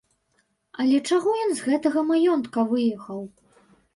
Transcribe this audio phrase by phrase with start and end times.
[0.83, 3.19] Але чаго ён з гэтага маёнтка выехаў?